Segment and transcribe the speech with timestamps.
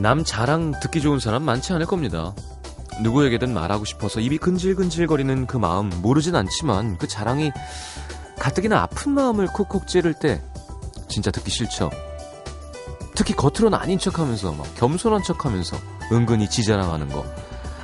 [0.00, 2.34] 남 자랑 듣기 좋은 사람 많지 않을 겁니다.
[3.02, 7.52] 누구에게든 말하고 싶어서 입이 근질근질거리는 그 마음 모르진 않지만 그 자랑이
[8.38, 10.42] 가뜩이나 아픈 마음을 콕콕 찌를 때
[11.08, 11.90] 진짜 듣기 싫죠.
[13.14, 15.76] 특히 겉으로는 아닌 척하면서 막 겸손한 척하면서
[16.12, 17.24] 은근히 지자랑하는 거.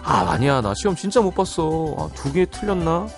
[0.03, 1.95] 아 아니야 나 시험 진짜 못 봤어.
[1.99, 3.09] 아, 두개 틀렸나?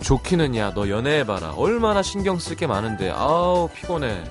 [0.00, 1.52] 좋기는 야 너 연애해봐라.
[1.56, 4.24] 얼마나 신경 쓸 게 많은데 아우 피곤해.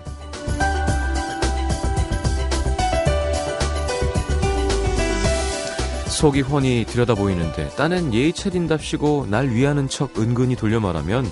[6.19, 11.25] 속이 훤히 들여다 보이는데 딴엔 예의 차린답시고 날 위하는 척 은근히 돌려 말하면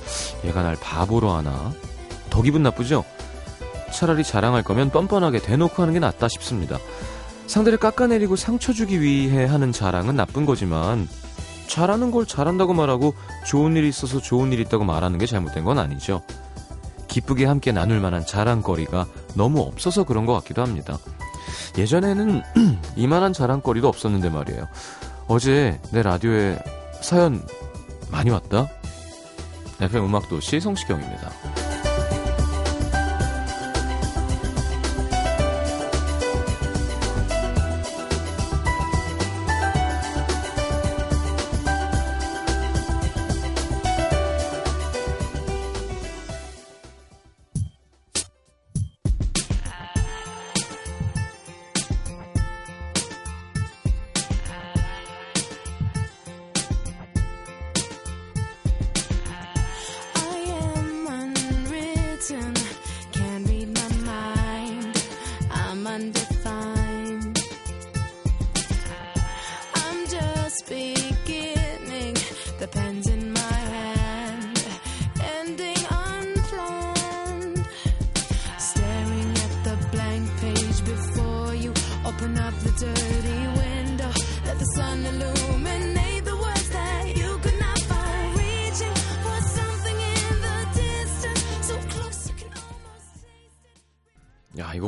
[0.46, 1.74] 얘가 날 바보로 하나?
[2.30, 3.04] 더 기분 나쁘죠?
[3.92, 6.78] 차라리 자랑할 거면 뻔뻔하게 대놓고 하는 게 낫다 싶습니다.
[7.48, 11.10] 상대를 깎아내리고 상처 주기 위해 하는 자랑은 나쁜 거지만
[11.68, 13.14] 잘하는 걸 잘한다고 말하고
[13.46, 16.22] 좋은 일이 있어서 좋은 일이 있다고 말하는 게 잘못된 건 아니죠.
[17.10, 20.98] 기쁘게 함께 나눌 만한 자랑거리가 너무 없어서 그런 것 같기도 합니다.
[21.78, 22.42] 예전에는
[22.96, 24.68] 이만한 자랑거리도 없었는데 말이에요.
[25.28, 26.60] 어제 내 라디오에
[27.02, 27.46] 사연
[28.10, 28.68] 많이 왔다?
[29.82, 31.67] FM 음악도시 성시경입니다.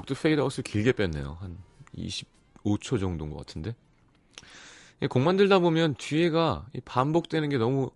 [0.09, 1.37] 이 곡도 페이드아웃을 길게 뺐네요.
[1.39, 1.57] 한
[1.95, 3.75] 25초 정도인 것 같은데.
[5.09, 7.91] 곡 만들다 보면 뒤에가 반복되는 게 너무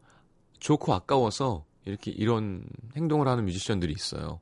[0.59, 2.66] 좋고 아까워서 이렇게 이런
[2.96, 4.40] 행동을 하는 뮤지션들이 있어요.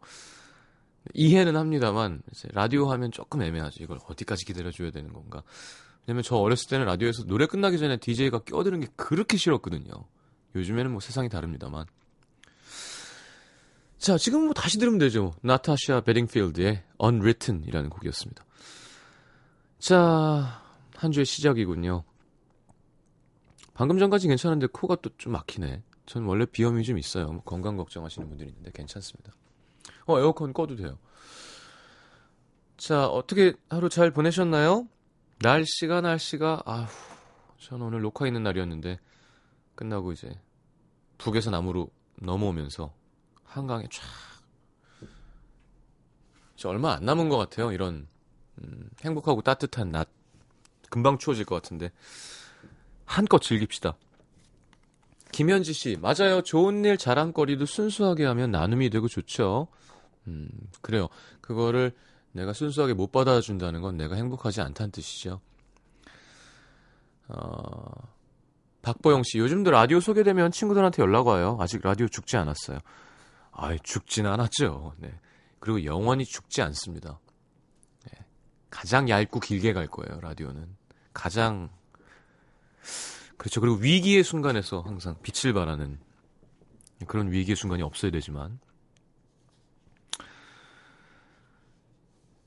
[1.14, 2.22] 이해는 합니다만
[2.52, 3.82] 라디오 하면 조금 애매하지.
[3.82, 5.44] 이걸 어디까지 기다려줘야 되는 건가.
[6.06, 9.92] 왜냐면 저 어렸을 때는 라디오에서 노래 끝나기 전에 DJ가 끼어드는 게 그렇게 싫었거든요.
[10.56, 11.86] 요즘에는 뭐 세상이 다릅니다만.
[13.98, 15.34] 자, 지금 뭐 다시 들으면 되죠.
[15.42, 18.46] 나타샤 베딩필드의 Unwritten이라는 곡이었습니다.
[19.80, 20.62] 자,
[20.96, 22.04] 한 주의 시작이군요.
[23.74, 25.82] 방금 전까지 괜찮은데 코가 또 좀 막히네.
[26.06, 27.28] 전 원래 비염이 좀 있어요.
[27.32, 29.34] 뭐 건강 걱정하시는 분들이 있는데 괜찮습니다.
[30.06, 30.98] 어, 에어컨 꺼도 돼요.
[32.78, 34.88] 자, 어떻게 하루 잘 보내셨나요?
[35.40, 36.88] 날씨가 날씨가 아휴,
[37.60, 39.00] 전 오늘 녹화 있는 날이었는데
[39.76, 40.40] 끝나고 이제
[41.18, 41.90] 북에서 남으로
[42.22, 42.94] 넘어오면서
[43.44, 44.02] 한강에 쫙
[46.70, 47.72] 얼마 안 남은 것 같아요.
[47.72, 48.08] 이런
[48.64, 50.08] 음, 행복하고 따뜻한 낮
[50.90, 51.92] 금방 추워질 것 같은데
[53.06, 53.96] 한껏 즐깁시다.
[55.32, 56.42] 김현지 씨, 맞아요.
[56.42, 59.68] 좋은 일 자랑거리도 순수하게 하면 나눔이 되고 좋죠.
[60.28, 60.50] 음,
[60.82, 61.08] 그래요.
[61.40, 61.94] 그거를
[62.34, 65.40] 내가 순수하게 못 받아준다는 건 내가 행복하지 않다는 뜻이죠.
[67.30, 67.92] 어,
[68.82, 71.58] 박보영 씨, 요즘도 라디오 소개되면 친구들한테 연락 와요.
[71.62, 72.80] 아직 라디오 죽지 않았어요.
[73.52, 74.94] 아이, 죽진 않았죠.
[74.98, 75.14] 네.
[75.62, 77.20] 그리고 영원히 죽지 않습니다.
[78.12, 78.26] 네.
[78.72, 80.68] 가장 얇고 길게 갈 거예요, 라디오는.
[81.14, 81.70] 가장,
[83.38, 83.62] 그렇죠.
[83.62, 86.00] 그리고 위기의 순간에서 항상 빛을 발하는
[87.06, 88.60] 그런 위기의 순간이 없어야 되지만.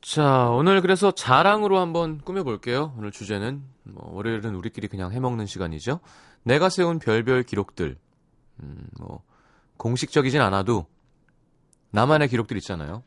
[0.01, 2.95] 자, 오늘 그래서 자랑으로 한번 꾸며볼게요.
[2.99, 6.01] 오늘 주제는, 뭐, 월요일은 우리끼리 그냥 해먹는 시간이죠.
[6.43, 7.97] 내가 세운 별별 기록들.
[8.61, 9.23] 음, 뭐,
[9.77, 10.87] 공식적이진 않아도
[11.95, 13.05] 나만의 기록들 있잖아요.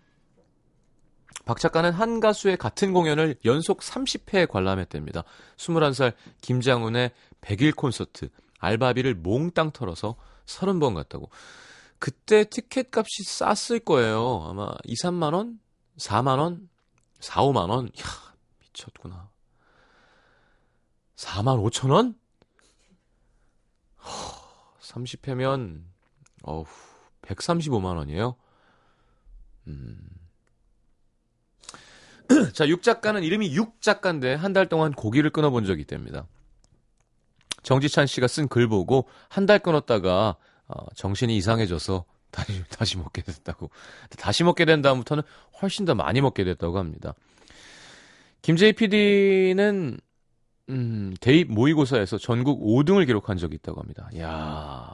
[1.46, 5.24] 박 작가는 한 가수의 같은 공연을 연속 30회 관람했답니다.
[5.58, 7.12] 21살 김장훈의
[7.42, 8.30] 100일 콘서트
[8.60, 11.30] 알바비를 몽땅 털어서 30번 갔다고.
[12.00, 14.46] 그때 티켓 값이 쌌을 거예요.
[14.50, 15.60] 아마 2, 3만 원?
[15.98, 16.70] 4만 원?
[17.20, 17.90] 4, 5만 원?
[17.94, 18.06] 이야,
[18.62, 19.30] 미쳤구나.
[21.18, 22.16] 4만 5천 원?
[24.80, 25.84] 30회면
[26.44, 26.66] 어우,
[27.24, 28.38] 135만 원이에요.
[29.68, 29.98] 음.
[32.54, 36.28] 자, 육 작가는 이름이 육 작가인데 한 달 동안 고기를 끊어본 적이 있답니다.
[37.64, 40.36] 정지찬 씨가 쓴 글 보고 한 달 끊었다가
[40.68, 43.70] 어, 정신이 이상해져서 다시 다시 먹게 됐다고.
[44.18, 45.24] 다시 먹게 된 다음부터는
[45.62, 47.14] 훨씬 더 많이 먹게 됐다고 합니다.
[48.42, 50.00] 김재희 PD는
[50.70, 54.10] 음, 대입 모의고사에서 전국 5등을 기록한 적이 있다고 합니다.
[54.20, 54.94] 야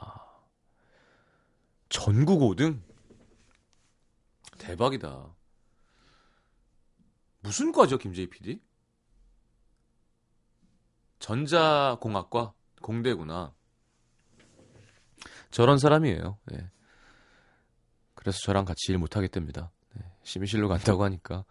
[1.88, 2.78] 전국 5등?
[4.58, 5.34] 대박이다.
[7.40, 8.60] 무슨 과죠, 김재희 PD?
[11.18, 12.54] 전자공학과?
[12.80, 13.54] 공대구나.
[15.50, 16.38] 저런 사람이에요.
[16.46, 16.70] 네.
[18.14, 19.70] 그래서 저랑 같이 일 못하겠답니다.
[19.94, 20.02] 네.
[20.22, 21.44] 심의실로 간다고 하니까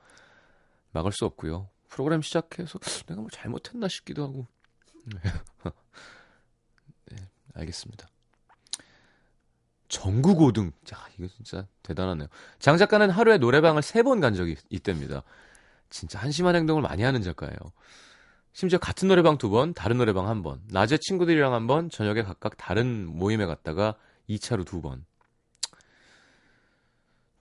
[0.91, 1.69] 막을 수 없고요.
[1.87, 4.47] 프로그램 시작해서 내가 뭐 잘못했나 싶기도 하고.
[5.05, 5.19] 네,
[7.11, 8.07] 네 알겠습니다.
[9.93, 10.71] 전국 5등.
[10.83, 12.27] 자, 이거 진짜 대단하네요.
[12.57, 15.21] 장 작가는 하루에 노래방을 3번 간 적이 있답니다.
[15.91, 17.55] 진짜 한심한 행동을 많이 하는 작가예요.
[18.53, 22.57] 심지어 같은 노래방 두 번, 다른 노래방 한 번, 낮에 친구들이랑 한 번, 저녁에 각각
[22.57, 23.95] 다른 모임에 갔다가
[24.27, 25.05] 2차로 두 번.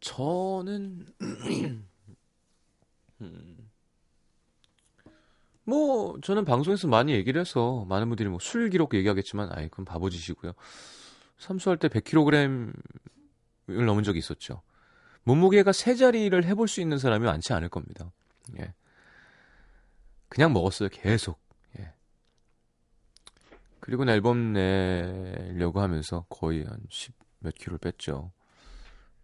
[0.00, 1.88] 저는 음.
[5.64, 10.52] 뭐 저는 방송에서 많이 얘기를 해서 많은 분들이 뭐 술 기록 얘기하겠지만 아이 그건 바보짓이고요.
[11.42, 12.72] 삼수할 때 100kg을
[13.66, 14.62] 넘은 적이 있었죠.
[15.24, 18.12] 몸무게가 세 자리를 해볼 수 있는 사람이 많지 않을 겁니다.
[18.58, 18.72] 예.
[20.28, 20.88] 그냥 먹었어요.
[20.90, 21.40] 계속.
[21.78, 21.92] 예.
[23.80, 27.12] 그리고 앨범 내려고 하면서 거의 한 10
[27.44, 28.30] 몇 킬로를 뺐죠.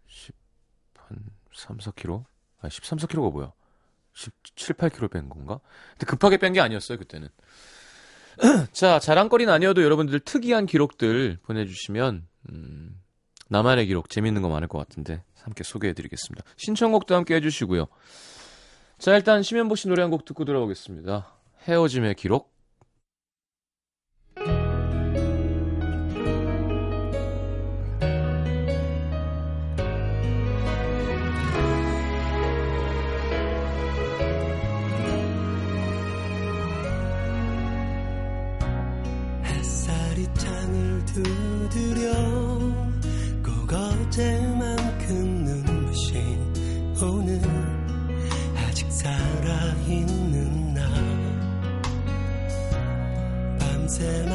[0.07, 0.35] 10,
[0.97, 1.23] 한
[1.55, 2.25] 3, 4킬로?
[2.59, 3.53] 아니, 13, 4킬로가 뭐야?
[4.13, 5.61] 17, 8킬로 뺀 건가?
[5.91, 7.29] 근데 급하게 뺀 게 아니었어요, 그때는.
[8.71, 13.01] 자, 자랑거리는 아니어도 여러분들 특이한 기록들 보내주시면, 음,
[13.49, 16.43] 나만의 기록 재밌는 거 많을 것 같은데, 함께 소개해드리겠습니다.
[16.57, 17.87] 신청곡도 함께 해주시고요.
[18.97, 21.33] 자, 일단 심현보 씨 노래 한 곡 듣고 들어오겠습니다.
[21.67, 22.53] 헤어짐의 기록.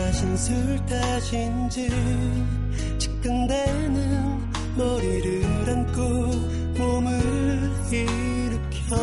[0.04, 0.54] 마신 술
[0.84, 1.88] 탓인지
[2.98, 4.38] 지끈대는
[4.76, 6.02] 머리를 안고
[6.76, 7.10] 몸을
[7.90, 8.96] 일으켜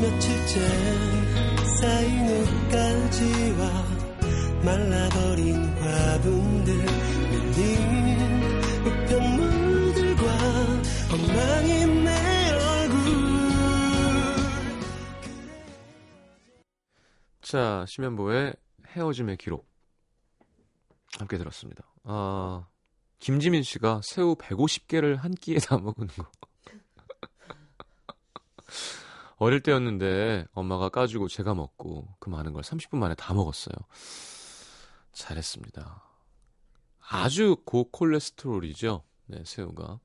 [0.00, 0.60] 며칠째
[1.78, 3.60] 쌓인 옷까지와
[4.62, 6.74] 말라버린 화분들
[7.30, 7.93] 밀린
[17.54, 18.54] 14 심현보의
[18.88, 19.68] 헤어짐의 기록
[21.18, 21.84] 함께 들었습니다.
[22.02, 22.66] 아
[23.20, 26.26] 김지민 씨가 새우 150개를 한 끼에 다 먹은 거.
[29.38, 33.74] 어릴 때였는데 엄마가 까주고 제가 먹고 그 많은 걸 30분 만에 다 먹었어요.
[35.12, 36.02] 잘했습니다.
[37.08, 39.04] 아주 고콜레스테롤이죠.
[39.26, 40.00] 네, 새우가.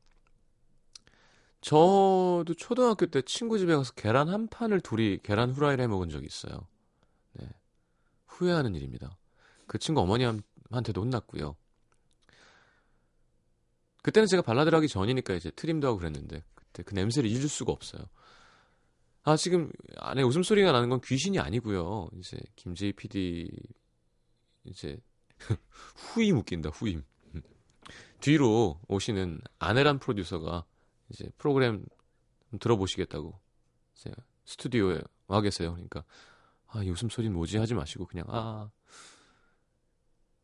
[1.62, 6.28] 저도 초등학교 때 친구 집에 가서 계란 한 판을 둘이 계란 후라이를 해 먹은 적이
[6.28, 6.68] 있어요.
[8.40, 8.46] 네.
[8.46, 9.18] 후회하는 일입니다.
[9.68, 11.56] 그 친구 어머니한테도 혼났고요.
[14.02, 18.04] 그때는 제가 발라드 하기 전이니까 이제 트림도 하고 그랬는데 그때 그 냄새를 잊을 수가 없어요.
[19.24, 22.10] 아 지금 안에 웃음소리가 나는 건 귀신이 아니고요.
[22.18, 23.52] 이제 김재희 PD
[24.64, 24.98] 이제
[25.96, 27.04] 후임 웃긴다 후임
[28.22, 30.66] 뒤로 오시는 아내란 프로듀서가
[31.10, 31.86] 이제 프로그램
[32.60, 33.40] 들어보시겠다고
[33.96, 34.12] 이제
[34.46, 35.74] 스튜디오에 와 계세요.
[35.74, 36.04] 그러니까
[36.72, 38.70] 아, 이 웃음소리는 뭐지 하지 마시고 그냥 아,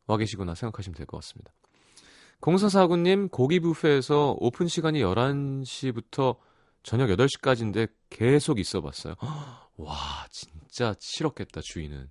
[0.06, 1.52] 와 계시구나 생각하시면 될 것 같습니다.
[2.40, 6.36] 0449님 고기 뷔페에서 오픈 시간이 11시부터
[6.82, 9.14] 저녁 8시까지인데 계속 있어 봤어요.
[9.76, 9.96] 와,
[10.30, 12.10] 진짜 싫었겠다, 주인은.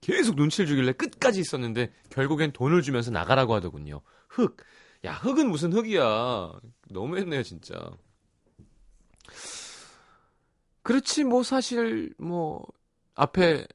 [0.00, 4.02] 계속 눈치를 주길래 끝까지 있었는데 결국엔 돈을 주면서 나가라고 하더군요.
[4.28, 4.56] 흙.
[5.04, 6.52] 야, 흙은 무슨 흙이야.
[6.90, 7.90] 너무했네요, 진짜.
[10.82, 12.64] 그렇지, 뭐, 사실, 뭐,
[13.16, 13.66] 앞에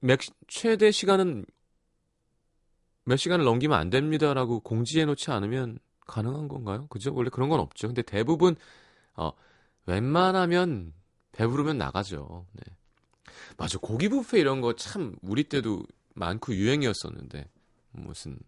[0.00, 1.44] 맥, 최대 시간은
[3.04, 6.86] 몇 시간을 넘기면 안 됩니다라고 공지해 놓지 않으면 가능한 건가요?
[6.88, 7.12] 그죠?
[7.14, 7.88] 원래 그런 건 없죠.
[7.88, 8.56] 근데 대부분,
[9.14, 9.32] 어,
[9.86, 10.92] 웬만하면
[11.32, 12.46] 배부르면 나가죠.
[12.52, 12.62] 네.
[13.56, 13.78] 맞아.
[13.78, 15.82] 고기 뷔페 이런 거 참 우리 때도
[16.14, 17.48] 많고 유행이었었는데
[17.92, 18.38] 무슨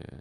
[0.00, 0.18] 예.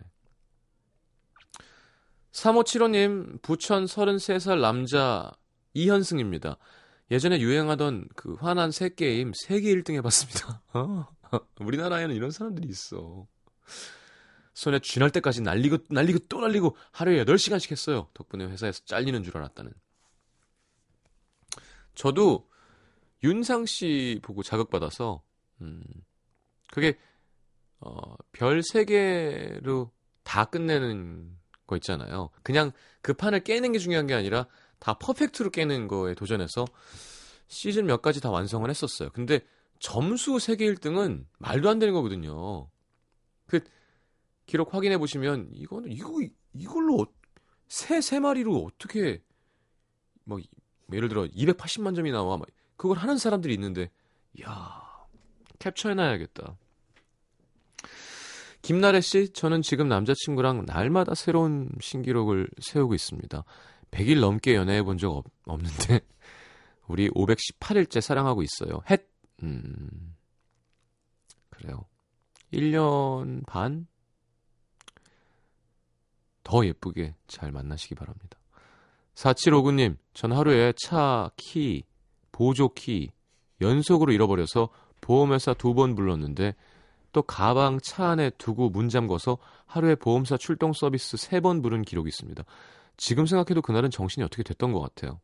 [2.32, 5.32] 3575님 부천 33살 남자
[5.74, 6.58] 이현승입니다.
[7.12, 10.62] 예전에 유행하던 그 화난 새 게임 세계 1등 해봤습니다.
[10.74, 11.08] 어?
[11.60, 13.28] 우리나라에는 이런 사람들이 있어.
[14.54, 18.08] 손에 쥐날 때까지 날리고 날리고 또 날리고 하루에 8시간씩 했어요.
[18.14, 19.74] 덕분에 회사에서 잘리는 줄 알았다는.
[21.96, 22.50] 저도
[23.24, 25.24] 윤상 씨 보고 자극받아서
[25.62, 25.84] 음
[26.72, 26.98] 그게
[27.80, 29.90] 어, 별 3개로
[30.24, 32.30] 다 끝내는 거 있잖아요.
[32.44, 34.48] 그냥 그 판을 깨는 게 중요한 게 아니라
[34.84, 36.66] 다 퍼펙트로 깨는 거에 도전해서
[37.48, 39.12] 시즌 몇 가지 다 완성을 했었어요.
[39.14, 39.40] 근데
[39.80, 42.68] 점수 세계 1등은 말도 안 되는 거거든요.
[43.46, 43.62] 그
[44.46, 46.20] 기록 확인해 보시면 이거는 이거
[46.52, 47.08] 이걸로
[47.70, 49.24] 새세 세 마리로 어떻게
[50.26, 50.40] 뭐
[50.92, 53.90] 예를 들어 280만 점이 나와 막 그걸 하는 사람들이 있는데
[54.42, 54.82] 야
[55.60, 56.58] 캡처해 놔야겠다.
[58.62, 63.46] 김나래 씨, 저는 지금 남자친구랑 날마다 새로운 신기록을 세우고 있습니다.
[63.94, 66.02] 100일 넘게 연애해 본 적 없는데
[66.88, 68.82] 우리 518일째 사랑하고 있어요.
[68.90, 69.08] 햇
[69.44, 70.16] 음.
[71.50, 71.86] 그래요.
[72.52, 73.88] 1년 반?
[76.44, 78.38] 더 예쁘게 잘 만나시기 바랍니다.
[79.16, 81.84] 4759님, 전 하루에 차, 키,
[82.32, 83.12] 보조 키
[83.62, 84.70] 연속으로 잃어버려서
[85.02, 86.56] 보험회사 두 번 불렀는데
[87.12, 92.08] 또 가방 차 안에 두고 문 잠궈서 하루에 보험사 출동 서비스 세 번 부른 기록이
[92.10, 92.44] 있습니다.
[92.98, 95.20] 지금 생각해도 그날은 정신이 어떻게 됐던 것 같아요.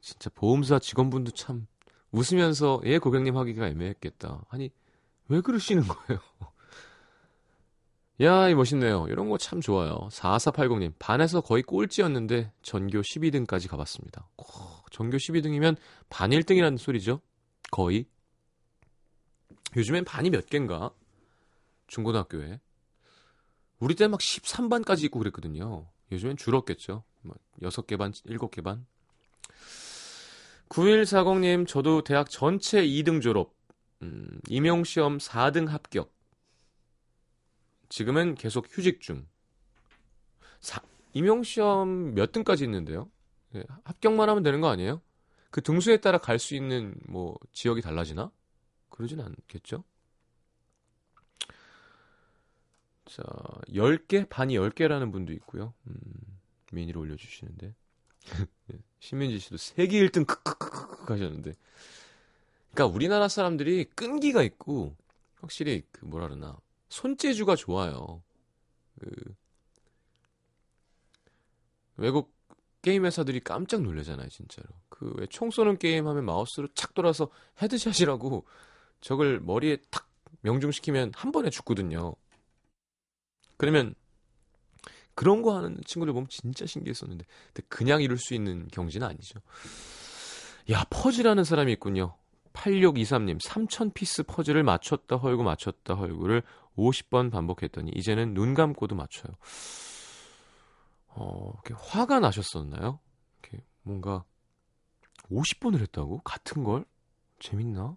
[0.00, 1.66] 진짜 보험사 직원분도 참
[2.12, 4.44] 웃으면서 예 고객님 하기가 애매했겠다.
[4.48, 4.70] 아니
[5.28, 6.20] 왜 그러시는 거예요?
[8.20, 9.06] 야, 이 멋있네요.
[9.08, 10.08] 이런 거 참 좋아요.
[10.10, 14.28] 4480님, 반에서 거의 꼴찌였는데 전교 12등까지 가봤습니다.
[14.38, 14.42] 오,
[14.90, 15.76] 전교 12등이면
[16.08, 17.20] 반 1등이라는 소리죠?
[17.70, 18.06] 거의.
[19.76, 20.90] 요즘엔 반이 몇 개인가?
[21.86, 22.58] 중고등학교에.
[23.80, 25.86] 우리 때 막 13반까지 있고 그랬거든요.
[26.10, 27.04] 요즘엔 줄었겠죠.
[27.62, 28.86] 6개 뭐 반, 7개 반.
[30.68, 33.54] 9140님, 저도 대학 전체 2등 졸업,
[34.02, 36.12] 음, 임용시험 4등 합격.
[37.88, 39.26] 지금은 계속 휴직 중.
[40.60, 40.82] 사,
[41.14, 43.10] 임용시험 몇 등까지 있는데요?
[43.50, 45.00] 네, 합격만 하면 되는 거 아니에요?
[45.50, 48.30] 그 등수에 따라 갈 수 있는 뭐 지역이 달라지나?
[48.90, 49.84] 그러진 않겠죠?
[53.10, 53.22] 자,
[53.68, 54.28] 10개?
[54.28, 55.74] 반이 10개라는 분도 있고요.
[55.86, 55.94] 음,
[56.72, 57.74] 미니로 올려주시는데.
[58.66, 61.54] 네, 신민지 씨도 세계 1등 크크크크 하셨는데.
[62.72, 64.94] 그러니까 우리나라 사람들이 끈기가 있고
[65.40, 66.56] 확실히 그 뭐라 그러나
[66.90, 68.22] 손재주가 좋아요.
[69.00, 69.10] 그
[71.96, 72.32] 외국
[72.82, 74.68] 게임 회사들이 깜짝 놀라잖아요, 진짜로.
[74.88, 77.28] 그 왜 총 쏘는 게임 하면 마우스로 착 돌아서
[77.62, 78.44] headshot이라고
[79.00, 80.08] 적을 머리에 탁
[80.42, 82.14] 명중시키면 한 번에 죽거든요.
[83.58, 83.94] 그러면
[85.14, 87.26] 그런 거 하는 친구들 보면 진짜 신기했었는데
[87.68, 89.40] 그냥 이룰 수 있는 경지는 아니죠.
[90.70, 92.16] 야 퍼즐하는 사람이 있군요.
[92.52, 96.42] 8623님 3000 피스 퍼즐을 맞췄다 헐고 맞췄다 헐고를
[96.76, 99.34] 50번 반복했더니 이제는 눈 감고도 맞춰요.
[101.08, 103.00] 어, 이렇게 화가 나셨었나요?
[103.42, 104.24] 이렇게 뭔가
[105.30, 106.20] 50번을 했다고?
[106.20, 106.84] 같은 걸?
[107.40, 107.96] 재밌나?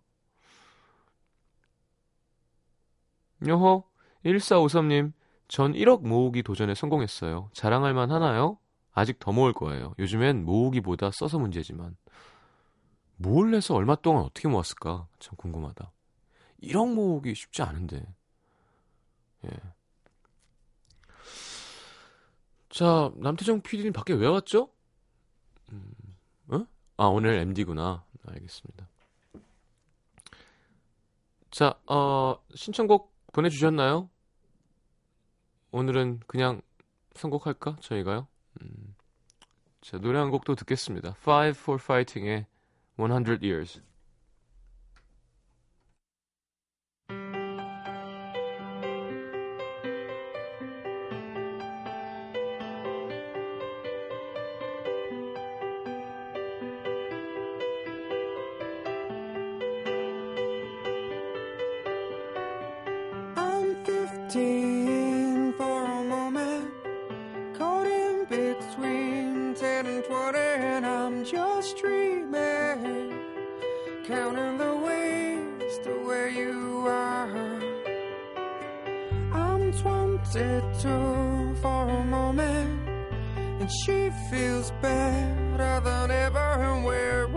[3.48, 3.84] 여허
[4.25, 5.13] 1453님
[5.51, 7.50] 전 1억 모으기 도전에 성공했어요.
[7.51, 8.58] 자랑할 만 하나요?
[8.93, 9.93] 아직 더 모을 거예요.
[10.00, 11.98] 요즘엔 모으기보다 써서 문제지만.
[13.17, 15.10] 뭘 해서 얼마 동안 어떻게 모았을까?
[15.20, 15.91] 참 궁금하다.
[16.63, 18.01] 1억 모으기 쉽지 않은데.
[19.43, 19.50] 예.
[22.70, 24.70] 자, 남태정 PD님 밖에 왜 왔죠?
[25.74, 25.91] 음,
[26.48, 26.65] 어?
[26.96, 28.05] 아, 오늘 MD구나.
[28.25, 28.88] 알겠습니다.
[31.50, 34.11] 자, 어, 신청곡 보내주셨나요?
[35.72, 36.62] 오늘은 그냥
[37.16, 37.78] 선곡할까?
[37.80, 38.28] 저희가요?
[38.62, 38.96] 음.
[39.82, 41.16] 자, 노래 한 곡도 듣겠습니다.
[41.18, 42.46] Five for Fighting의
[42.98, 43.82] 100 Years.
[71.32, 73.18] just dreaming,
[74.06, 77.62] counting the ways to where you are.
[79.32, 82.90] I'm 22 for a moment,
[83.38, 86.38] and she feels better than ever.
[86.38, 87.28] And we're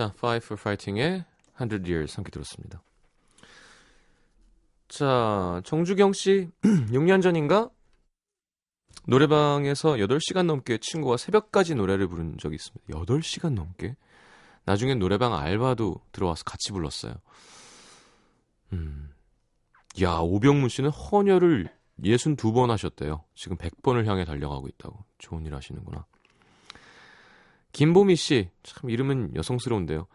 [0.00, 1.26] 자, Five for Fighting의
[1.58, 2.82] 100 Years 함께 들었습니다.
[4.88, 6.48] 자, 정주경 씨,
[6.88, 7.68] 6년 전인가?
[9.06, 12.98] 노래방에서 8시간 넘게 친구와 새벽까지 노래를 부른 적이 있습니다.
[12.98, 13.94] 8시간 넘게?
[14.64, 17.16] 나중엔 노래방 알바도 들어와서 같이 불렀어요.
[18.72, 19.10] 음.
[20.00, 21.68] 야, 오병문 씨는 헌혈을
[22.02, 23.22] 62번 하셨대요.
[23.34, 25.04] 지금 100번을 향해 달려가고 있다고.
[25.18, 26.06] 좋은 일 하시는구나.
[27.72, 30.06] 김보미 씨, 참 이름은 여성스러운데요.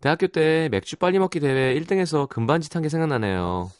[0.00, 3.70] 대학교 때 맥주 빨리 먹기 대회 1등에서 금반지 탄 게 생각나네요.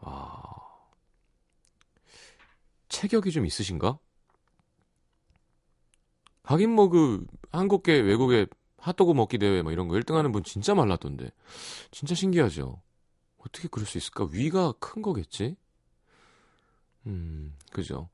[0.00, 0.42] 아.
[2.88, 3.98] 체격이 좀 있으신가?
[6.44, 8.46] 하긴 뭐 그 한국계 외국의
[8.78, 11.30] 핫도그 먹기 대회 뭐 이런 거 1등 하는 분 진짜 말랐던데.
[11.90, 12.80] 진짜 신기하죠.
[13.38, 14.26] 어떻게 그럴 수 있을까?
[14.30, 15.56] 위가 큰 거겠지?
[17.06, 18.08] 음, 그죠.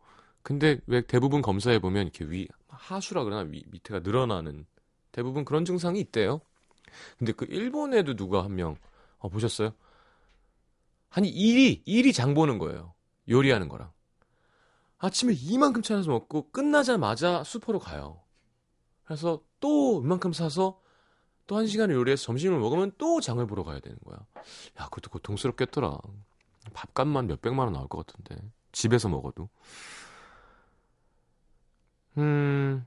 [0.46, 4.64] 근데 왜 대부분 검사해 보면 이렇게 위 하수라 그러나 위, 밑에가 늘어나는
[5.10, 6.40] 대부분 그런 증상이 있대요.
[7.18, 8.76] 근데 그 일본에도 누가 한 명,
[9.18, 9.72] 어, 보셨어요?
[11.10, 12.94] 아니, 일이, 일이 장 보는 거예요.
[13.28, 13.90] 요리하는 거랑.
[14.98, 18.20] 아침에 이만큼 찾아서 먹고 끝나자마자 슈퍼로 가요.
[19.04, 20.80] 그래서 또 이만큼 사서
[21.48, 24.18] 또 한 시간을 요리해서 점심을 먹으면 또 장을 보러 가야 되는 거야.
[24.80, 25.98] 야, 그것도 고통스럽겠더라.
[26.72, 28.40] 밥값만 몇 백만 원 나올 것 같은데.
[28.70, 29.48] 집에서 먹어도.
[32.18, 32.86] 음,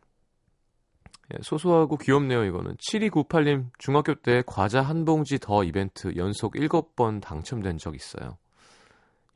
[1.34, 2.76] 예, 소소하고 귀엽네요, 이거는.
[2.78, 8.38] 7298님, 중학교 때 과자 한 봉지 더 이벤트 연속 7번 당첨된 적 있어요.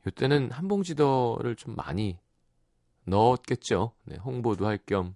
[0.06, 2.18] 이때는 한 봉지 더를 좀 많이
[3.06, 3.92] 넣었겠죠.
[4.04, 5.14] 네, 홍보도 할 겸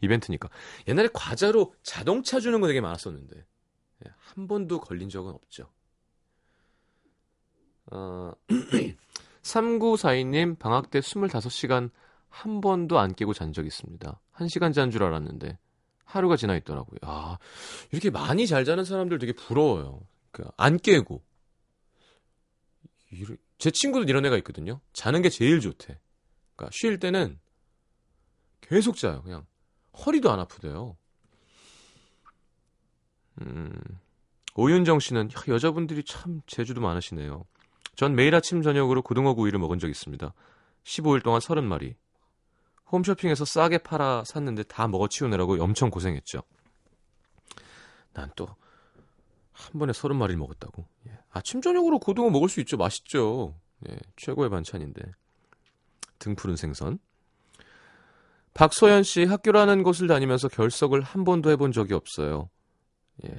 [0.00, 0.48] 이벤트니까.
[0.88, 5.70] 옛날에 과자로 자동차 주는 거 되게 많았었는데 네, 한 번도 걸린 적은 없죠.
[7.92, 8.32] 어,
[9.42, 11.90] 3942님 방학 때 25시간
[12.36, 14.20] 한 번도 안 깨고 잔적 있습니다.
[14.34, 15.58] 1시간 잔 줄 알았는데
[16.04, 16.98] 하루가 지나 있더라고요.
[17.00, 17.38] 아,
[17.92, 20.02] 이렇게 많이 잘 자는 사람들 되게 부러워요.
[20.30, 21.22] 그러니까 안 깨고.
[23.56, 24.80] 제 친구도 이런 애가 있거든요.
[24.92, 25.98] 자는 게 제일 좋대.
[26.54, 27.40] 그러니까 쉴 때는
[28.60, 29.22] 계속 자요.
[29.22, 29.46] 그냥
[30.04, 30.98] 허리도 안 아프대요.
[33.40, 33.72] 음,
[34.56, 37.46] 오윤정 씨는 여자분들이 참 재주도 많으시네요.
[37.94, 40.34] 전 매일 아침 저녁으로 고등어 구이를 먹은 적 있습니다.
[40.84, 41.94] 15일 동안 30마리.
[42.92, 46.42] 홈쇼핑에서 싸게 팔아 샀는데 다 먹어치우느라고 엄청 고생했죠.
[48.12, 48.56] 난 또
[49.56, 50.86] 한 번에 30마리를 먹었다고.
[51.08, 51.18] 예.
[51.30, 52.76] 아침 저녁으로 고등어 먹을 수 있죠.
[52.76, 53.54] 맛있죠.
[53.88, 55.02] 예, 최고의 반찬인데.
[56.18, 56.98] 등푸른 생선.
[58.54, 62.48] 박소연 씨 학교라는 곳을 다니면서 결석을 한 번도 해본 적이 없어요.
[63.24, 63.34] 예.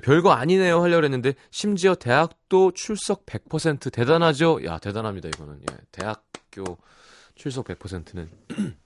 [0.00, 4.64] 별거 아니네요 하려고 했는데 심지어 대학도 출석 100% 대단하죠?
[4.64, 5.60] 야 대단합니다 이거는.
[5.62, 5.76] 예.
[5.92, 6.78] 대학교
[7.34, 8.30] 출석 100%는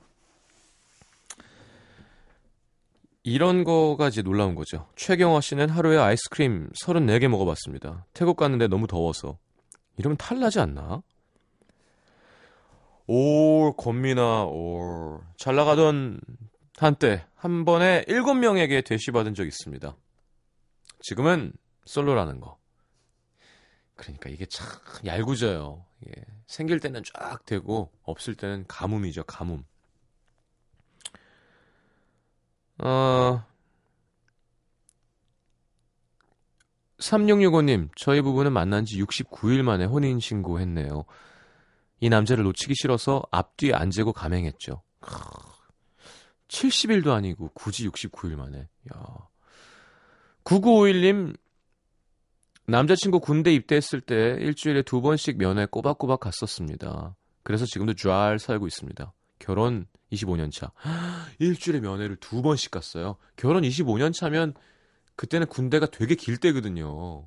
[3.25, 4.89] 이런 거가 이제 놀라운 거죠.
[4.97, 8.07] 최경화 씨는 하루에 아이스크림 34개 먹어봤습니다.
[8.15, 9.37] 태국 갔는데 너무 더워서.
[9.99, 11.03] 이러면 탈나지 않나?
[13.07, 15.21] 오, 권미나, 오.
[15.37, 16.21] 잘 나가던
[16.77, 19.95] 한때 한 번에 7명에게 대시받은 적 있습니다.
[21.01, 21.53] 지금은
[21.85, 22.57] 솔로라는 거.
[23.99, 24.67] 그러니까 이게 참
[25.05, 25.85] 얄궂어요.
[26.07, 26.13] 예.
[26.47, 29.25] 생길 때는 쫙 되고 없을 때는 가뭄이죠.
[29.25, 29.65] 가뭄.
[32.79, 33.45] 어
[37.01, 41.05] 3665님, 저희 부부는 만난 지 69일 만에 혼인 신고 했네요.
[42.01, 44.83] 이 남자를 놓치기 싫어서 앞뒤 안 재고 감행했죠.
[46.49, 48.69] 70일도 아니고 굳이 69일 만에.
[48.95, 49.29] 야.
[50.45, 51.37] 9951님,
[52.69, 57.17] 남자친구 군대 입대했을 때 일주일에 두 번씩 면회 꼬박꼬박 갔었습니다.
[57.43, 59.11] 그래서 지금도 잘 살고 있습니다.
[59.39, 60.73] 결혼 25년 차.
[61.39, 63.17] 일주일에 면회를 두 번씩 갔어요.
[63.37, 64.53] 결혼 25년 차면
[65.17, 67.27] 그때는 군대가 되게 길 때거든요.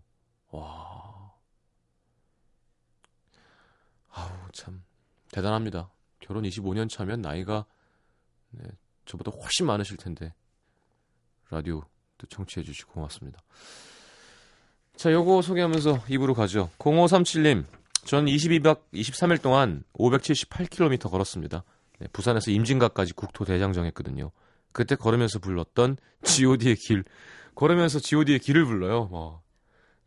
[0.52, 1.34] 와.
[4.12, 4.84] 아우, 참.
[5.32, 5.92] 대단합니다.
[6.20, 7.66] 결혼 25년 차면 나이가
[8.52, 8.64] 네,
[9.06, 10.36] 저보다 훨씬 많으실 텐데.
[11.50, 11.82] 라디오
[12.20, 13.40] 또 청취해 주시고 고맙습니다.
[14.96, 16.70] 자, 요거 소개하면서 입으로 가죠.
[16.78, 17.66] 0537님,
[18.06, 21.64] 전 22박 23일 동안 578km 걸었습니다.
[22.00, 24.32] 네, 부산에서 임진각까지 국토 대장정했거든요.
[24.72, 27.04] 그때 걸으면서 불렀던 G.O.D의 길.
[27.56, 29.10] 걸으면서 G.O.D의 길을 불러요.
[29.12, 29.40] 와,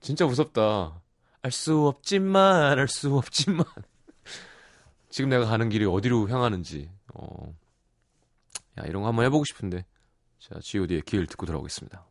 [0.00, 1.00] 진짜 무섭다.
[1.42, 3.66] 알 수 없지만, 알 수 없지만.
[5.10, 6.90] 지금 내가 가는 길이 어디로 향하는지.
[7.14, 7.54] 어.
[8.78, 9.84] 야, 이런 거 한번 해보고 싶은데.
[10.38, 12.04] 자, G.O.D의 길 듣고 들어오겠습니다.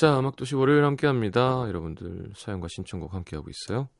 [0.00, 1.62] 자, 음악도시 월요일 함께 합니다.
[1.68, 3.90] 여러분들 사연과 신청곡 함께 하고 있어요.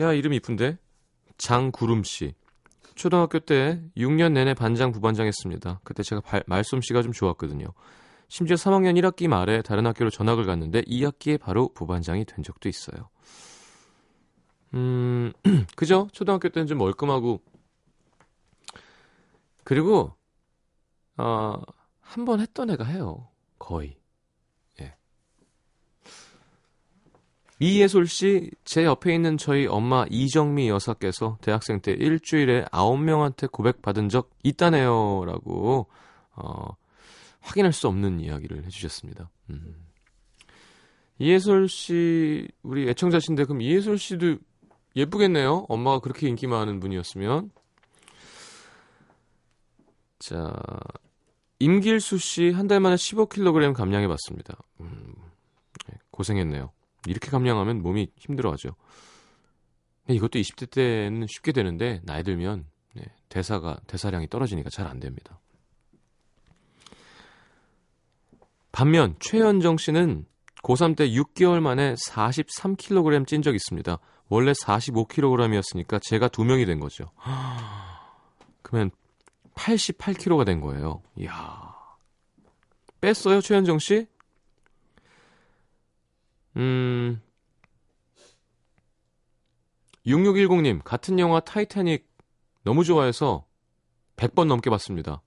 [0.00, 0.78] 야, 이름 이쁜데?
[1.38, 2.34] 장구름씨.
[2.96, 5.80] 초등학교 때 6년 내내 반장, 부반장 했습니다.
[5.84, 7.66] 그때 제가 발, 말솜씨가 좀 좋았거든요.
[8.26, 13.10] 심지어 3학년 1학기 말에 다른 학교로 전학을 갔는데 2학기에 바로 부반장이 된 적도 있어요.
[14.74, 15.32] 음,
[15.76, 16.08] 그죠?
[16.10, 17.40] 초등학교 때는 좀 멀끔하고.
[19.62, 20.16] 그리고,
[21.16, 21.62] 어,
[22.00, 23.28] 한 번 했던 애가 해요.
[23.56, 23.99] 거의.
[27.60, 34.30] 이예솔 씨, 제 옆에 있는 저희 엄마 이정미 여사께서 대학생 때 일주일에 9명한테 고백받은 적
[34.42, 35.24] 있다네요.
[35.26, 35.86] 라고,
[36.36, 36.74] 어,
[37.40, 39.30] 확인할 수 없는 이야기를 해주셨습니다.
[39.50, 39.76] 음.
[41.18, 44.38] 이예솔 씨, 우리 애청자신데, 그럼 이예솔 씨도
[44.96, 45.66] 예쁘겠네요.
[45.68, 47.50] 엄마가 그렇게 인기 많은 분이었으면.
[50.18, 50.54] 자,
[51.58, 54.56] 임길수 씨 한 달 만에 15kg 감량해 봤습니다.
[54.80, 55.14] 음,
[55.88, 56.72] 네, 고생했네요.
[57.06, 58.74] 이렇게 감량하면 몸이 힘들어하죠.
[60.08, 65.38] 이것도 20대 때는 쉽게 되는데 나이 들면 네, 대사가 대사량이 떨어지니까 잘 안 됩니다.
[68.72, 70.26] 반면 최현정 씨는
[70.62, 73.98] 고3 때 6개월 만에 43kg 찐적 있습니다.
[74.28, 77.10] 원래 45kg이었으니까 제가 두 명이 된 거죠.
[78.62, 78.90] 그러면
[79.54, 81.02] 88kg가 된 거예요.
[81.16, 81.74] 이야.
[83.00, 84.06] 뺐어요, 최현정 씨?
[86.56, 87.20] 음.
[90.06, 92.08] 6610님, 같은 영화 타이타닉
[92.64, 93.46] 너무 좋아해서
[94.16, 95.22] 100번 넘게 봤습니다.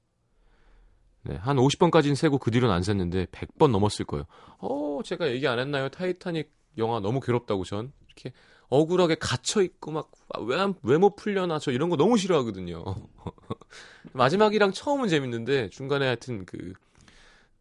[1.23, 4.25] 네, 한 50번까지는 세고 그 뒤로는 안 셌는데 100번 넘었을 거예요.
[4.59, 5.89] 어, 제가 얘기 안 했나요?
[5.89, 7.93] 타이타닉 영화 너무 괴롭다고 전.
[8.07, 8.33] 이렇게
[8.69, 12.83] 억울하게 갇혀 있고 막 왜 왜 못 풀려나 저 이런 거 너무 싫어하거든요.
[14.13, 16.73] 마지막이랑 처음은 재밌는데 중간에 하여튼 그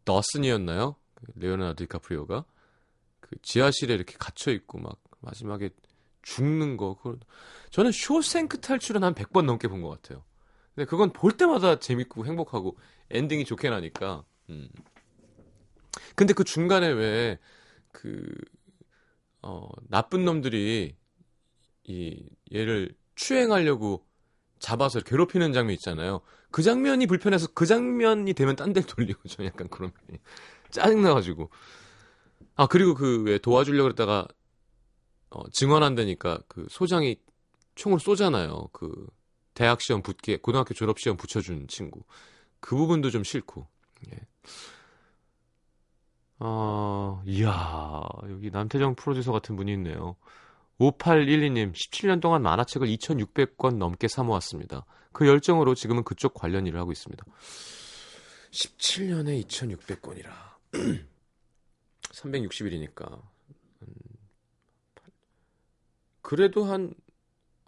[0.05, 0.95] 도슨이었나요?
[1.15, 2.45] 그 레오나르도 디카프리오가
[3.33, 5.69] 그 지하실에 이렇게 갇혀 있고 막 마지막에
[6.21, 7.19] 죽는 거 그걸
[7.71, 10.23] 저는 쇼생크 탈출은 한 100번 넘게 본 것 같아요.
[10.75, 12.77] 근데 그건 볼 때마다 재밌고 행복하고
[13.11, 14.23] 엔딩이 좋게 나니까.
[14.49, 14.69] 음.
[16.15, 17.39] 근데 그 중간에 왜
[17.91, 18.25] 그
[19.41, 20.95] 어, 나쁜 놈들이
[21.85, 24.05] 이 얘를 추행하려고
[24.59, 26.21] 잡아서 괴롭히는 장면 있잖아요.
[26.51, 30.19] 그 장면이 불편해서 그 장면이 되면 딴 데를 돌리고 저 약간 그런 면이
[30.71, 31.49] 짜증 나가지고.
[32.55, 34.27] 아 그리고 그 왜 도와주려고 그랬다가
[35.29, 37.17] 어, 증언한다니까 그 소장이
[37.75, 38.69] 총으로 쏘잖아요.
[38.71, 39.07] 그
[39.53, 42.03] 대학 시험 붙게 고등학교 졸업 시험 붙여준 친구
[42.59, 43.67] 그 부분도 좀 싫고.
[44.11, 44.19] 예.
[46.39, 50.15] 아, 이야, 여기 남태정 프로듀서 같은 분이 있네요.
[50.79, 54.85] 5812님, 17년 동안 만화책을 2,600권 넘게 사모았습니다.
[55.13, 57.23] 그 열정으로 지금은 그쪽 관련 일을 하고 있습니다.
[58.51, 60.29] 17년에 2,600권이라.
[62.13, 63.21] 360일이니까.
[66.21, 66.93] 그래도 한,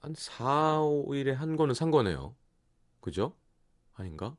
[0.01, 2.35] 한 4, 5일에 한 권은 산 거네요.
[3.01, 3.35] 그죠?
[3.95, 4.35] 아닌가?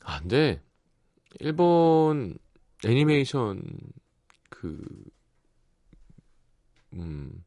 [0.00, 0.62] 아, 근데,
[1.40, 2.38] 일본
[2.84, 3.62] 애니메이션,
[4.50, 4.84] 그,
[6.94, 7.44] 음,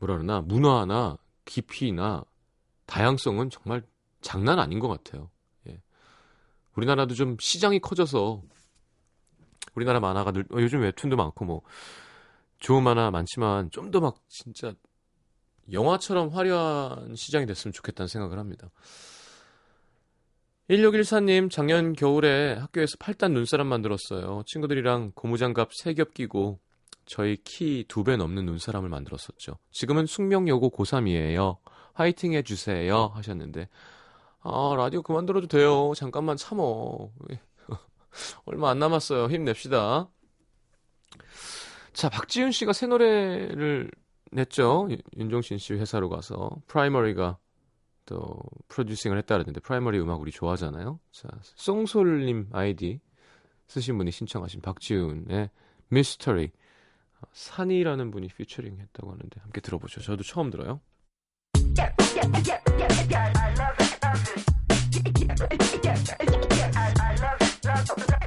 [0.00, 2.24] 뭐라 그러나, 문화나 깊이나
[2.86, 3.82] 다양성은 정말
[4.20, 5.30] 장난 아닌 것 같아요.
[6.76, 6.80] 예.
[6.80, 8.42] 우리나라도 좀 시장이 커져서,
[9.74, 11.62] 우리나라 만화가 늘, 어, 요즘 웹툰도 많고, 뭐,
[12.58, 14.74] 좋은 만화 많지만, 좀 더 막, 진짜,
[15.72, 18.70] 영화처럼 화려한 시장이 됐으면 좋겠다는 생각을 합니다.
[20.70, 24.42] 1614님, 작년 겨울에 학교에서 8단 눈사람 만들었어요.
[24.46, 26.58] 친구들이랑 고무장갑 3겹 끼고
[27.04, 29.58] 저희 키 2배 넘는 눈사람을 만들었었죠.
[29.70, 31.58] 지금은 숙명여고 고3이에요.
[31.94, 33.12] 화이팅 해주세요.
[33.14, 33.68] 하셨는데,
[34.48, 35.92] 아, 라디오 그만 들어도 돼요.
[35.96, 37.10] 잠깐만 참어.
[38.46, 39.28] 얼마 안 남았어요.
[39.28, 40.08] 힘냅시다.
[41.92, 43.90] 자, 박지윤 씨가 새 노래를
[44.30, 44.88] 냈죠.
[45.16, 46.50] 윤종신 씨 회사로 가서.
[46.68, 47.38] 프라이머리가
[48.04, 51.00] 또 프로듀싱을 했다 그랬는데 프라이머리 음악 우리 좋아하잖아요.
[51.10, 53.00] 자, 송솔님 아이디
[53.66, 55.50] 쓰신 분이 신청하신 박지훈의
[55.88, 56.52] 미스터리
[57.32, 60.00] 산이라는 분이 피처링 했다고 하는데 함께 들어보죠.
[60.02, 60.80] 저도 처음 들어요.
[65.06, 65.34] yeah,
[65.84, 65.96] yeah,
[66.50, 68.25] yeah, I, I love, love, love.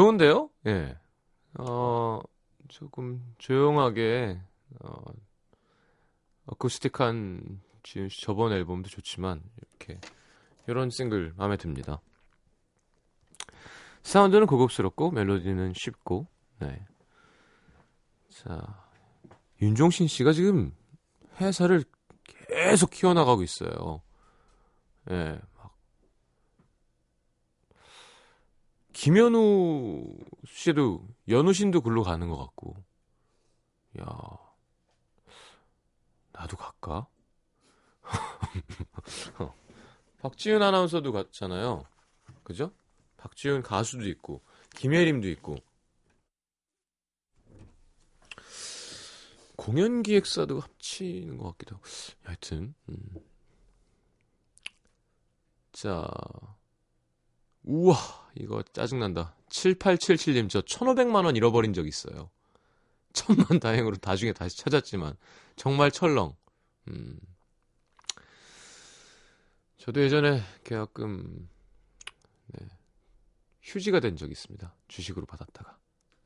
[0.00, 0.48] 좋은데요?
[0.66, 0.96] 예.
[1.58, 2.20] 어,
[2.68, 4.40] 조금 조용하게,
[4.82, 5.02] 어,
[6.46, 10.00] 어쿠스틱한 지금 저번 앨범도 좋지만, 이렇게,
[10.66, 12.00] 이런 싱글 마음에 듭니다.
[14.02, 16.26] 사운드는 고급스럽고, 멜로디는 쉽고,
[16.60, 16.86] 네.
[18.30, 18.88] 자,
[19.60, 20.74] 윤종신 씨가 지금
[21.42, 21.84] 회사를
[22.48, 24.00] 계속 키워나가고 있어요.
[25.10, 25.38] 예,
[29.00, 32.76] 김현우 씨도, 연우신도 글로 가는 것 같고.
[33.98, 34.04] 야
[36.32, 37.06] 나도 갈까?
[40.20, 41.84] 박지윤 아나운서도 갔잖아요.
[42.42, 42.74] 그죠?
[43.16, 44.42] 박지윤 가수도 있고,
[44.76, 45.56] 김혜림도 있고.
[49.56, 51.84] 공연 기획사도 합치는 것 같기도 하고.
[52.24, 53.14] 하여튼, 음.
[55.72, 56.06] 자.
[57.62, 57.94] 우와,
[58.34, 59.34] 이거 짜증난다.
[59.48, 62.30] 7877님, 저 1500만원 잃어버린 적 있어요.
[63.12, 65.16] 천만 다행으로 나중에 다시 찾았지만,
[65.56, 66.34] 정말 철렁.
[66.88, 67.18] 음.
[69.78, 71.48] 저도 예전에 계약금,
[72.48, 72.68] 네,
[73.62, 74.74] 휴지가 된 적이 있습니다.
[74.88, 75.76] 주식으로 받았다가.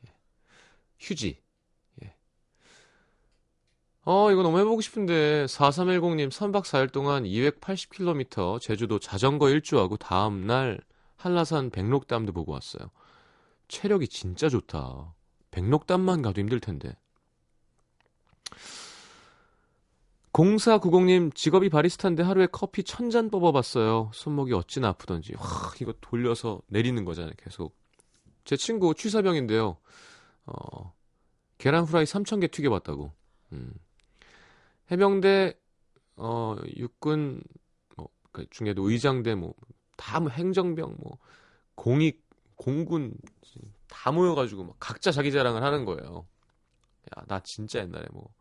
[0.06, 0.12] 예.
[0.98, 1.40] 휴지.
[2.02, 2.14] 예.
[4.04, 10.80] 어, 이거 너무 해보고 싶은데, 4310님 3박 4일 동안 280km 제주도 자전거 일주하고 다음날
[11.24, 12.90] 한라산 백록담도 보고 왔어요.
[13.68, 15.14] 체력이 진짜 좋다.
[15.52, 16.94] 백록담만 가도 힘들 텐데.
[20.32, 24.10] 0490님 직업이 바리스타인데 하루에 커피 천 잔 뽑아봤어요.
[24.12, 25.34] 손목이 어찌나 아프던지.
[25.38, 27.32] 와 이거 돌려서 내리는 거잖아요.
[27.38, 27.74] 계속.
[28.44, 29.78] 제 친구 취사병인데요.
[30.44, 30.92] 어,
[31.56, 33.12] 계란 후라이 3,000개 튀겨봤다고.
[33.52, 33.72] 음.
[34.90, 35.58] 해병대
[36.16, 37.42] 어, 육군
[37.96, 39.54] 뭐, 그 중에도 의장대 뭐
[39.96, 41.18] 다 뭐 행정병 뭐
[41.74, 42.22] 공익
[42.56, 43.14] 공군
[43.88, 46.26] 다 모여가지고 막 각자 자기 자랑을 하는 거예요.
[47.16, 48.32] 야 나 진짜 옛날에 뭐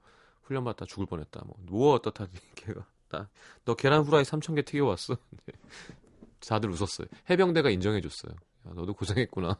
[0.43, 1.41] 훈련 받다 죽을 뻔했다.
[1.45, 3.29] 뭐 누워 어떻다 걔가 나
[3.65, 5.15] 너 계란 후라이 3천 개 튀겨 왔어.
[5.45, 5.53] 네.
[6.47, 7.07] 다들 웃었어요.
[7.29, 8.33] 해병대가 인정해 줬어요.
[8.67, 9.59] 야 너도 고생했구나.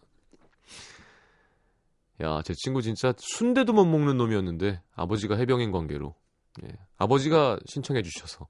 [2.21, 6.15] 야 제 친구 진짜 순대도 못 먹는 놈이었는데 아버지가 해병인 관계로
[6.63, 8.47] 예, 아버지가 신청해 주셔서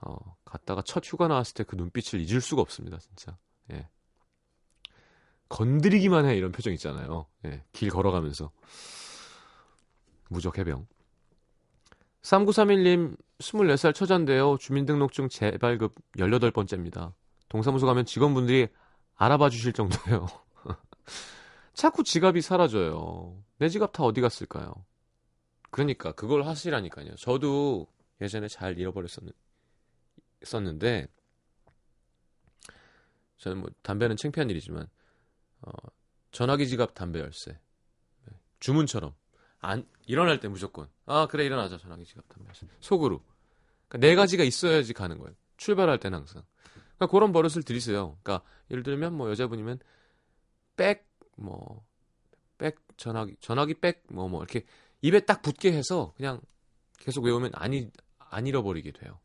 [0.00, 3.36] 어, 갔다가 첫 휴가 나왔을 때 그 눈빛을 잊을 수가 없습니다, 진짜.
[3.72, 3.88] 예.
[5.48, 7.26] 건드리기만 해 이런 표정 있잖아요.
[7.46, 8.50] 예, 길 걸어가면서
[10.28, 10.86] 무적 해병.
[12.22, 14.58] 3931님 24살 처자인데요.
[14.58, 17.14] 주민등록증 재발급 18번째입니다.
[17.48, 18.68] 동사무소 가면 직원분들이
[19.14, 20.26] 알아봐 주실 정도예요.
[21.72, 23.42] 자꾸 지갑이 사라져요.
[23.58, 24.74] 내 지갑 다 어디 갔을까요?
[25.70, 27.14] 그러니까 그걸 하시라니까요.
[27.16, 27.86] 저도
[28.20, 29.36] 예전에 잘 잃어버렸었는데
[33.38, 34.88] 저는 뭐 담배는 창피한 일이지만
[35.62, 35.70] 어,
[36.32, 37.52] 전화기 지갑 담배 열쇠
[38.26, 38.32] 네.
[38.60, 39.14] 주문처럼
[39.60, 43.22] 안 일어날 때 무조건 아 그래 일어나자 전화기 지갑 담배 열쇠 속으로
[43.88, 45.34] 그러니까 네 가지가 있어야지 가는 거예요.
[45.56, 46.44] 출발할 때는 항상
[46.96, 48.18] 그러니까 그런 버릇을 들이세요.
[48.22, 49.80] 그러니까 예를 들면 뭐 여자분이면
[50.76, 51.88] 백 뭐
[52.58, 54.66] 백 전화기 전화기 백 뭐뭐 뭐 이렇게
[55.00, 56.40] 입에 딱 붙게 해서 그냥
[56.98, 59.20] 계속 외우면 안, 이, 안 잃어버리게 돼요.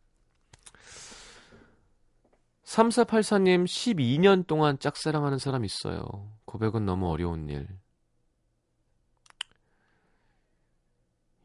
[2.63, 6.31] 3484님 12년 동안 짝사랑하는 사람 있어요.
[6.45, 7.67] 고백은 너무 어려운 일.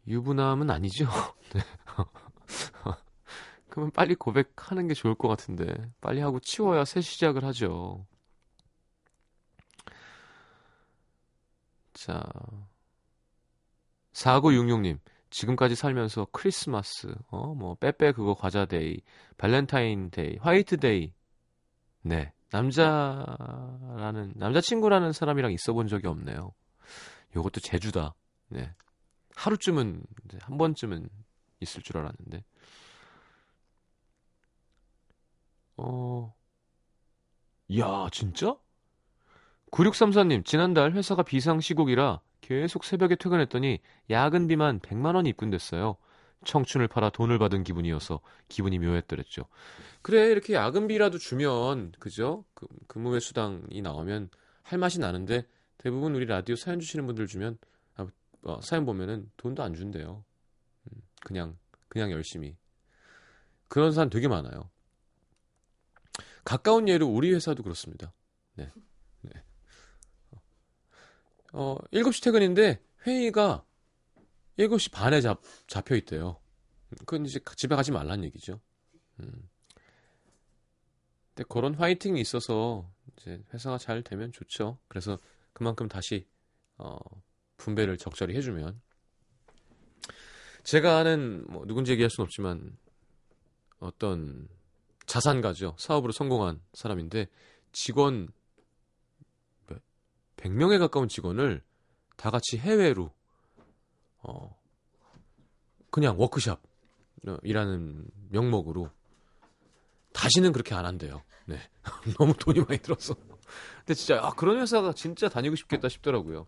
[0.07, 1.07] 유부남은 아니죠?
[1.53, 1.61] 네.
[3.69, 8.07] 그러면 빨리 고백하는 게 좋을 것 같은데 빨리 하고 치워야 새 시작을 하죠.
[11.93, 12.23] 자
[14.13, 14.99] 4966님
[15.31, 19.01] 지금까지 살면서 크리스마스, 어, 뭐, 빼빼 그거 과자데이,
[19.37, 21.13] 발렌타인데이, 화이트데이.
[22.03, 22.33] 네.
[22.51, 26.53] 남자라는, 남자친구라는 사람이랑 있어 본 적이 없네요.
[27.37, 28.15] 요것도 제주다.
[28.49, 28.75] 네.
[29.37, 30.03] 하루쯤은,
[30.41, 31.09] 한 번쯤은
[31.61, 32.45] 있을 줄 알았는데.
[35.77, 36.35] 어,
[37.79, 38.57] 야, 진짜?
[39.71, 45.97] 9634님, 지난달 회사가 비상시국이라 계속 새벽에 퇴근했더니 야근비만 100만 원이 입금됐어요.
[46.45, 49.45] 청춘을 팔아 돈을 받은 기분이어서 기분이 묘했더랬죠.
[50.03, 52.45] 그래 이렇게 야근비라도 주면 그죠?
[52.55, 54.31] 그, 근무회 수당이 나오면
[54.63, 55.47] 할 맛이 나는데
[55.79, 57.59] 대부분 우리 라디오 사연 주시는 분들 주면
[57.97, 58.07] 아,
[58.43, 60.25] 어, 사연 보면은 돈도 안 준대요.
[60.85, 61.57] 음, 그냥
[61.89, 62.57] 그냥 열심히
[63.69, 64.71] 그런 사람 되게 많아요.
[66.45, 68.13] 가까운 예로 우리 회사도 그렇습니다.
[68.55, 68.71] 네.
[71.53, 73.65] 어, 7시 퇴근인데 회의가
[74.59, 76.41] 7시 반에 잡, 잡혀 있대요.
[77.01, 78.61] 그건 이제 집에 가지 말란 얘기죠.
[79.21, 79.49] 음.
[81.35, 84.79] 근데 그런 화이팅이 있어서 이제 회사가 잘 되면 좋죠.
[84.89, 85.19] 그래서
[85.53, 86.27] 그만큼 다시
[86.77, 86.99] 어,
[87.57, 88.81] 분배를 적절히 해주면
[90.65, 92.77] 제가 아는 뭐 누군지 얘기할 수는 없지만
[93.79, 94.49] 어떤
[95.07, 95.77] 자산가죠.
[95.79, 97.29] 사업으로 성공한 사람인데
[97.73, 98.29] 직원
[100.39, 101.63] 100명에 가까운 직원을
[102.17, 103.11] 다 같이 해외로
[104.23, 104.57] 어
[105.91, 106.61] 그냥 워크샵
[107.27, 108.91] 어, 이라는 명목으로
[110.13, 111.23] 다시는 그렇게 안 한대요.
[111.47, 111.59] 네.
[112.19, 113.15] 너무 돈이 많이 들어서.
[113.79, 116.47] 근데 진짜 아, 그런 회사가 진짜 다니고 싶겠다 싶더라고요.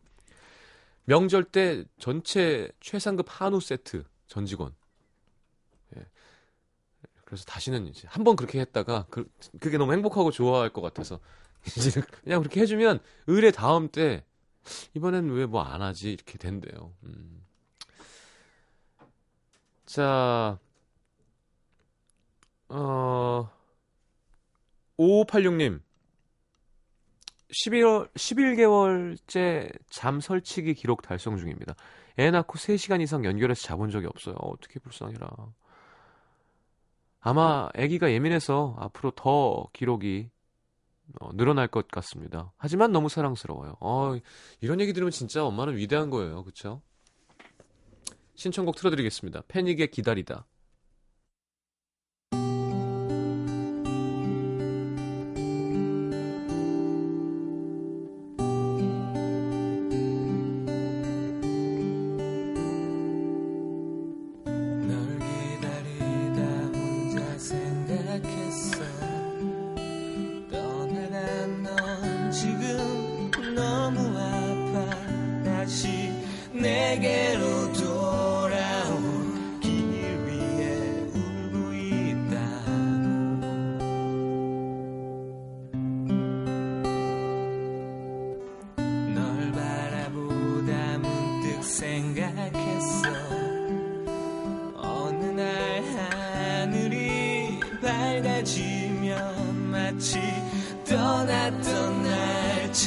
[1.05, 4.75] 명절 때 전체 최상급 한우 세트 전 직원.
[5.97, 6.07] 예.
[7.25, 11.21] 그래서 다시는 이제 한 번 그렇게 했다가 그, 그게 너무 행복하고 좋아할 것 같아서
[12.25, 14.25] 그냥 그렇게 해주면 의뢰 다음 때
[14.95, 16.93] 이번엔 왜 뭐 안 하지 이렇게 된대요.
[17.05, 17.43] 음.
[19.87, 20.59] 자,
[22.69, 23.51] 어,
[24.99, 25.81] 5586님.
[27.53, 31.75] 11월, 11개월째 잠 설치기 기록 달성 중입니다.
[32.19, 34.37] 애 낳고 3시간 이상 연결해서 자본 적이 없어요.
[34.37, 35.29] 어떻게 불쌍해라.
[37.21, 40.31] 아마 아기가 예민해서 앞으로 더 기록이
[41.21, 42.53] 어, 늘어날 것 같습니다.
[42.57, 43.77] 하지만 너무 사랑스러워요.
[43.81, 44.17] 어,
[44.61, 46.45] 이런 얘기 들으면 진짜 엄마는 위대한 거예요.
[46.45, 46.83] 그쵸?
[48.35, 49.43] 신청곡 틀어드리겠습니다.
[49.49, 50.47] 패닉의 기다리다.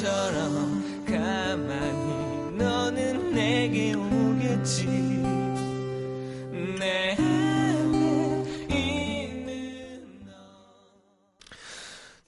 [0.03, 4.85] 날처럼 가만히 너는 내게 오겠지
[6.77, 7.17] 내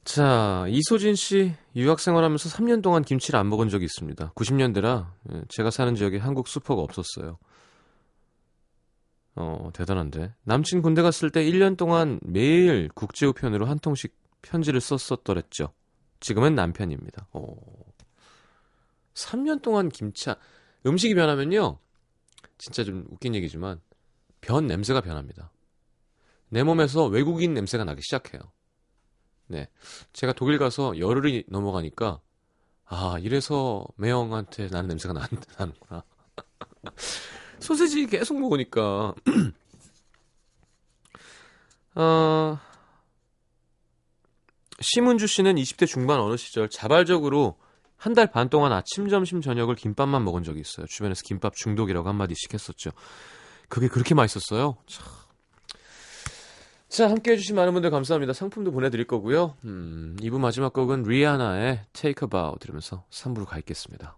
[0.06, 4.32] 자, 이소진 씨 유학 생활하면서 3년 동안 김치를 안 먹은 적이 있습니다.
[4.34, 7.38] 90년대라 예, 제가 사는 지역에 한국 슈퍼가 없었어요.
[9.36, 10.34] 어, 대단한데.
[10.46, 15.74] 남친 군대 갔을 때 1년 동안 매일 국제우편으로 한 통씩 편지를 썼었더랬죠.
[16.20, 17.28] 지금은 남편입니다.
[17.34, 17.56] 어.
[19.14, 20.36] 3년 동안 안-
[20.86, 21.80] 음식이 변하면요.
[22.58, 23.82] 진짜 좀 웃긴 얘기지만,
[24.42, 25.52] 변 냄새가 변합니다.
[26.50, 28.42] 내 몸에서 외국인 냄새가 나기 시작해요.
[29.48, 29.70] 네.
[30.14, 32.20] 제가 독일 가서 열흘이 넘어가니까,
[32.86, 35.28] 아, 이래서 매형한테 나는 냄새가 나,
[35.58, 36.04] 나는구나.
[37.60, 39.14] 소세지 계속 먹으니까.
[41.96, 42.60] 어,
[44.82, 47.58] 심은주 씨는 20대 중반 어느 시절 자발적으로
[47.98, 50.86] 한 달 반 동안 아침, 점심, 저녁을 김밥만 먹은 적이 있어요.
[50.86, 52.92] 주변에서 김밥 중독이라고 한마디씩 했었죠.
[53.70, 54.78] 그게 그렇게 맛있었어요.
[54.86, 55.06] 참.
[56.88, 58.34] 자, 함께 해주신 많은 분들 감사합니다.
[58.34, 59.56] 상품도 보내드릴 거고요.
[59.66, 64.18] 음, 2부 마지막 곡은 리아나의 Take a Bow 들으면서 3부로 가 있겠습니다.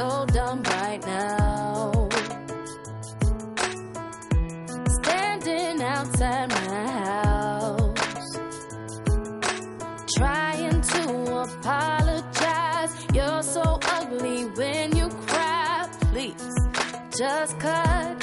[0.00, 2.08] So dumb right now.
[4.98, 8.30] standing outside my house,
[10.16, 11.02] trying to
[11.46, 12.92] apologize.
[13.12, 15.86] You're so ugly when you cry.
[16.12, 16.54] Please,
[17.18, 18.18] just cut